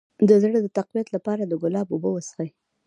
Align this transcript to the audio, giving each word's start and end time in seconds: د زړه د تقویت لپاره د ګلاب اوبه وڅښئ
د 0.27 0.31
زړه 0.43 0.57
د 0.61 0.67
تقویت 0.77 1.07
لپاره 1.15 1.43
د 1.45 1.53
ګلاب 1.61 1.87
اوبه 1.91 2.09
وڅښئ 2.11 2.49